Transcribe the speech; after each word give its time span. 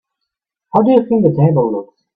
How 0.73 0.81
do 0.81 0.93
you 0.93 1.05
think 1.07 1.23
the 1.25 1.29
table 1.37 1.71
looks? 1.71 2.05